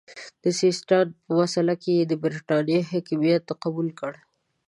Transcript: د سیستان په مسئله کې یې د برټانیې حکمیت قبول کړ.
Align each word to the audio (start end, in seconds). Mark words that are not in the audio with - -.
د 0.43 0.45
سیستان 0.61 1.05
په 1.23 1.31
مسئله 1.39 1.73
کې 1.81 1.91
یې 1.97 2.03
د 2.07 2.13
برټانیې 2.23 2.79
حکمیت 2.91 3.45
قبول 3.63 3.87
کړ. 3.99 4.13